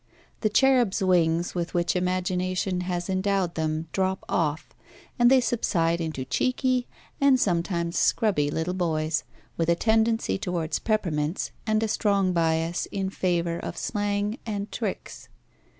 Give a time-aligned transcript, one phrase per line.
[0.39, 4.73] The cherubs' wings with which imagination has endowed them drop off,
[5.19, 6.87] and they subside into cheeky,
[7.21, 9.23] and sometimes scrubby, little boys,
[9.57, 15.29] with a tendency towards peppermints, and a strong bias in favour of slang and tricks.